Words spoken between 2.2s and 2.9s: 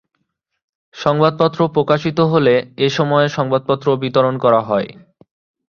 হলে এ